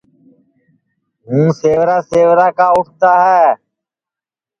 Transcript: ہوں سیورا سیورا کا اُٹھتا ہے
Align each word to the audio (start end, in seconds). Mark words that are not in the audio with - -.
ہوں 1.25 1.47
سیورا 1.59 1.97
سیورا 2.09 2.47
کا 2.57 2.67
اُٹھتا 2.77 3.11
ہے 3.25 3.45